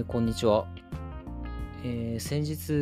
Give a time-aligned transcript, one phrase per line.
[0.00, 0.66] えーこんにちは。
[1.84, 2.72] えー先日、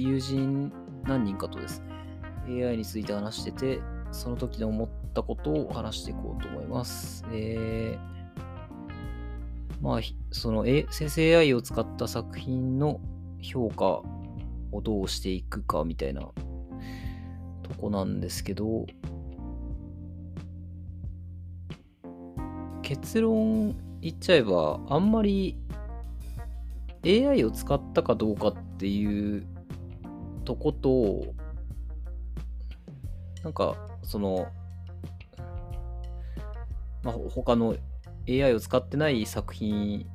[0.00, 1.82] 友人何人かとです
[2.46, 3.80] ね、AI について話してて、
[4.12, 7.24] その時に思ったことを話していこうと思います。
[7.32, 13.00] えーまあ、その、え生 AI を使った作品の
[13.42, 14.02] 評価
[14.70, 16.34] をどうしていくかみたいなと
[17.76, 18.86] こなんですけど、
[22.82, 25.56] 結論言っちゃえば、あんまり
[27.04, 29.46] AI を使ったかどうかっていう
[30.44, 31.34] とこと、
[33.42, 34.46] なんか、その、
[37.02, 37.76] まあ、他の
[38.28, 40.06] AI を使ってない作品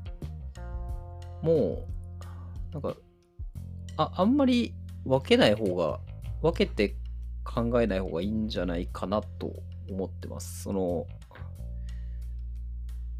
[1.41, 1.87] も、
[2.71, 2.95] なんか、
[3.97, 4.73] ああんまり
[5.05, 5.99] 分けない方が、
[6.41, 6.95] 分けて
[7.43, 9.53] 考えない方がいいんじゃないかなと
[9.89, 10.63] 思ってます。
[10.63, 11.05] その、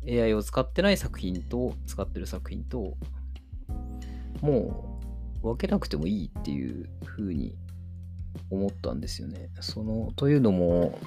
[0.07, 2.97] AI を使ってない作品と使ってる作品と
[4.43, 4.99] も
[5.41, 7.55] う分けなくてもいいっていう風に
[8.51, 9.49] 思ったんですよね。
[9.61, 10.99] そのというのも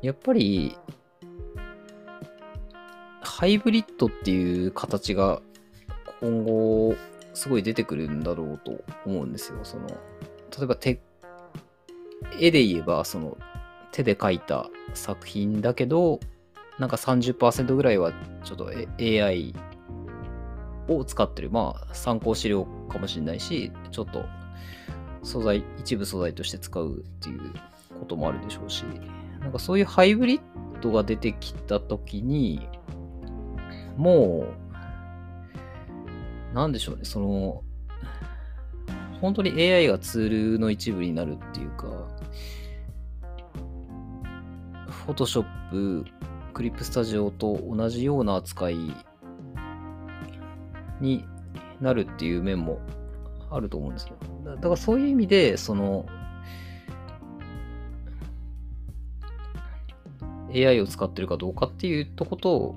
[0.00, 0.78] やっぱり
[3.20, 5.42] ハイブリッドっていう形が
[6.22, 6.94] 今後
[7.34, 9.58] すごい出てくるんだろうと思うんですよ。
[9.62, 9.96] その例
[10.62, 11.00] えば手
[12.40, 13.36] 絵で言えばその
[13.92, 16.18] 手で描いた作品だけど
[16.78, 18.12] なんか30%ぐらいは
[18.44, 19.54] ちょっと AI
[20.88, 21.50] を使ってる。
[21.50, 24.24] まあ参考資料かもしれないしちょっと
[25.22, 27.40] 素材一部素材として使うっていう
[27.98, 28.84] こともあるでしょうし。
[29.40, 30.40] なんかそういうハイブリッ
[30.80, 32.68] ドが出てきた時に
[33.96, 34.44] も
[36.52, 37.04] うなんでしょうね。
[37.04, 37.62] その
[39.20, 41.86] 本当に AI がツールの一部になるっていうか
[45.06, 46.04] Photoshop、
[46.56, 48.78] クリップスタジオと同じような扱い
[51.02, 51.22] に
[51.82, 52.80] なるっていう面も
[53.50, 54.16] あると思うんですよ。
[54.42, 56.06] だからそういう意味で、その
[60.48, 62.74] AI を使ってるかどうかっていうとこと、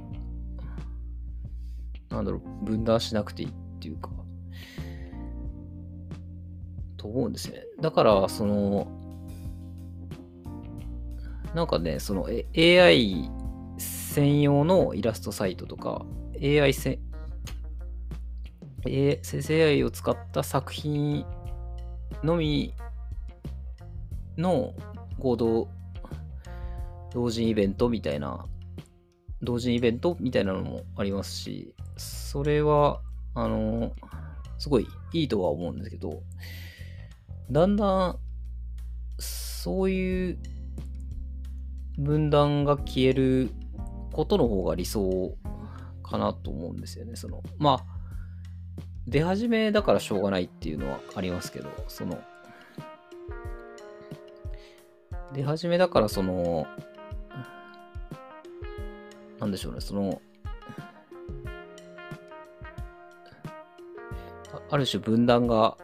[2.10, 4.10] なんだろう、分断しなくていいっていうか、
[6.98, 7.64] と思うんですね。
[7.80, 8.92] だから、その、
[11.56, 13.32] なんかね、その AI
[14.10, 16.04] 専用のイラストサイトとか、
[16.42, 17.00] AI せ、
[18.88, 21.26] え生成 AI を使った作品
[22.24, 22.74] のみ
[24.36, 24.74] の
[25.20, 25.68] 合同
[27.14, 28.46] 同人イベントみたいな、
[29.44, 33.02] 同人イベントみたいなのもありますし、それは、
[33.36, 33.94] あの、
[34.58, 36.24] すごいいいとは思うんですけど、
[37.52, 38.20] だんだん、
[39.20, 40.40] そういう
[42.00, 43.52] 分断が消える
[44.12, 45.36] ことの方が理想
[46.04, 47.16] かなと思うんですよね。
[47.16, 48.00] そのまあ
[49.08, 52.20] 出始めだからしょうがないっていうのはありますけど、その
[55.34, 56.68] 出始めだからその
[59.40, 60.22] なんでしょうね、その
[64.70, 65.78] ある種分断が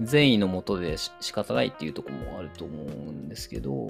[0.00, 3.88] 善意のもとで仕方ないっていうとこもあると思うんですけど、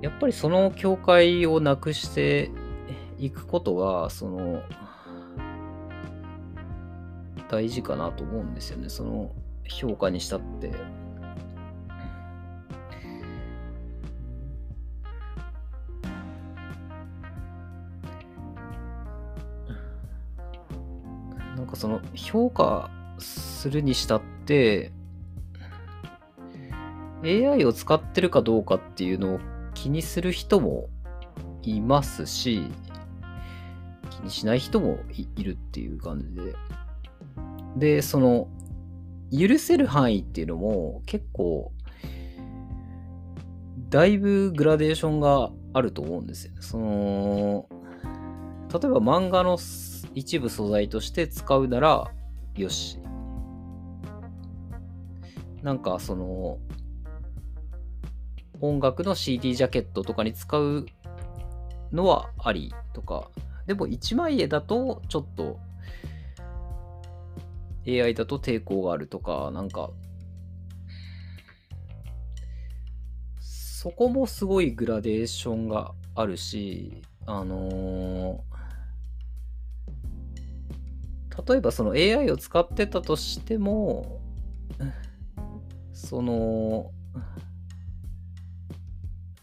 [0.00, 2.50] やっぱりその境界をなくして
[3.18, 4.62] いくことが、その、
[7.48, 8.88] 大事かなと思うんですよね。
[8.88, 9.32] その
[9.64, 10.70] 評価にしたって。
[21.56, 24.92] なんかその評価するにしたって、
[27.24, 29.40] AI を使ってるかどうかっていうのを
[29.82, 30.88] 気にする人も
[31.62, 32.64] いますし、
[34.10, 34.98] 気にしない人も
[35.36, 36.54] いるっていう感じで。
[37.76, 38.48] で、その、
[39.30, 41.72] 許せる範囲っていうのも結構、
[43.88, 46.58] だいぶグラデーションがあると思うんですよね。
[46.60, 47.68] その、
[48.72, 49.58] 例えば漫画の
[50.14, 52.10] 一部素材として使うなら、
[52.56, 52.98] よし。
[55.62, 56.58] なんかその、
[58.60, 60.86] 音楽の CD ジャケットとかに使う
[61.92, 63.30] のはありとか、
[63.66, 65.58] でも一枚絵だとちょっと
[67.86, 69.90] AI だと抵抗があるとか、なんか、
[73.40, 78.48] そこもすごいグラデーションがあるし、あのー
[81.46, 84.20] 例えばその AI を使ってたとしても、
[85.92, 86.90] その、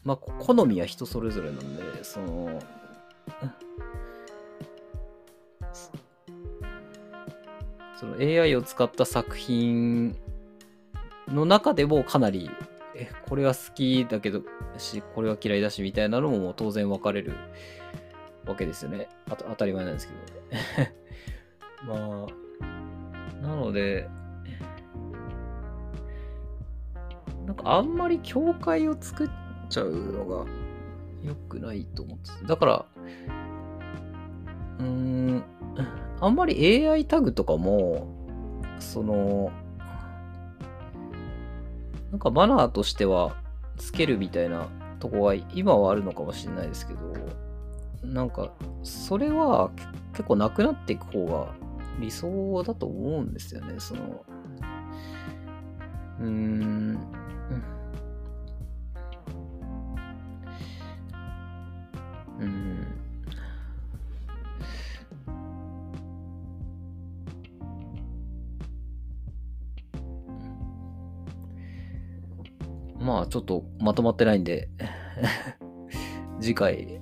[0.06, 2.60] まあ、好みは人それぞれなんで、その、
[8.00, 10.16] その AI を使った作品
[11.28, 12.52] の中でもかなり、
[12.96, 14.44] え、これは好きだけど、
[14.78, 17.34] し、これは嫌いだしみたいなのも当然分かれる
[18.46, 19.10] わけですよね。
[19.28, 20.14] あと当たり前なんですけ
[21.88, 21.92] ど。
[21.92, 22.28] ま
[23.42, 24.08] あ、なので、
[27.48, 29.30] なんかあんまり境界を作っ
[29.76, 30.46] ちゃうのが
[31.22, 32.46] 良くないと思って。
[32.46, 32.86] だから、
[34.80, 35.44] うん、
[36.22, 38.08] あんまり AI タグとかも、
[38.80, 39.52] その、
[42.12, 43.36] なんかマナーとしては
[43.76, 44.70] つけるみたいな
[45.00, 47.00] とこは今はあるのかもしれないですけど、
[48.04, 49.72] なんか、それは
[50.14, 51.54] 結構なくなっていく方が
[52.00, 53.76] 理想だと思うんですよね。
[53.80, 54.24] その、
[56.22, 57.25] うー、ん。
[73.06, 74.68] まあちょっとまとまってないんで
[76.42, 77.00] 次回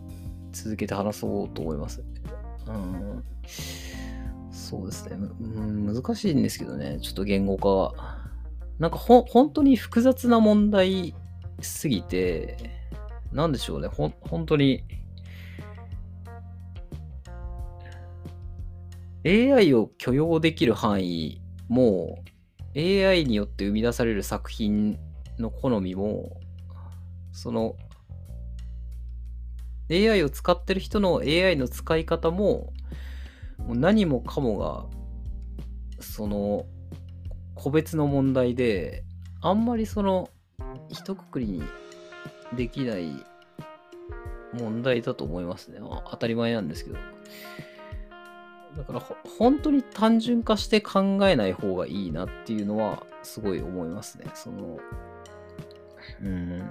[0.51, 2.03] 続けて話そうと思います。
[2.67, 3.23] うん、
[4.51, 8.23] そうですね、難しいんですけどね、ちょっと言語化は。
[8.79, 11.15] なんかほ本当に複雑な問題
[11.61, 12.57] すぎて、
[13.31, 14.83] なんでしょうね、ほ本当に
[19.25, 22.23] AI を許容できる範囲も
[22.75, 24.99] AI によって生み出される作品
[25.39, 26.39] の好みも
[27.31, 27.75] その
[29.89, 32.73] AI を使ってる人の AI の使い方も
[33.57, 34.85] もう何もかもが
[35.99, 36.65] その
[37.55, 39.03] 個別の問題で
[39.41, 40.29] あんまりその
[40.89, 41.63] 一括りに
[42.55, 43.25] できない
[44.53, 45.79] 問題だと思いますね。
[45.79, 46.97] まあ当たり前なんですけど。
[48.77, 49.01] だから
[49.37, 54.25] 本当に単純化して考えない方がいいなっていうのはすごい思いますね。
[54.33, 54.79] その、
[56.21, 56.69] うん。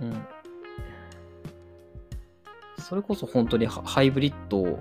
[0.00, 0.26] うん。
[2.78, 4.78] それこそ本当にハイブリッド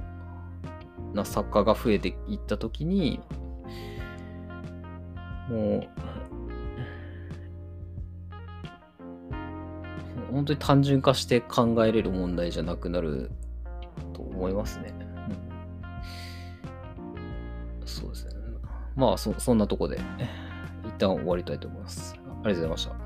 [1.13, 3.19] な作家が増えていったときに、
[5.49, 5.89] もう、
[10.31, 13.31] 本当に単純化して考えれる問題じゃなくなる
[14.35, 14.93] 思いますね。
[17.79, 18.33] うん、そうですね。
[18.95, 19.99] まあそ、そんなとこで、
[20.85, 22.15] 一旦終わりたいと思います。
[22.15, 23.04] ありがとうございました。